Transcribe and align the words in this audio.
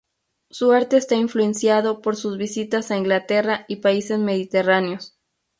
Su 0.49 0.71
arte 0.71 0.97
está 0.97 1.13
influenciado 1.13 2.01
por 2.01 2.15
sus 2.15 2.39
visitas 2.39 2.89
a 2.89 2.97
Inglaterra 2.97 3.65
y 3.67 3.81
países 3.81 4.17
mediterráneos. 4.17 5.15